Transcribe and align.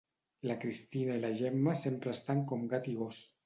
La 0.51 0.55
Cristina 0.63 1.19
i 1.19 1.23
la 1.27 1.31
Gemma 1.43 1.77
sempre 1.85 2.17
estan 2.17 2.45
com 2.53 2.69
gat 2.77 2.93
i 2.97 3.01
gos 3.05 3.25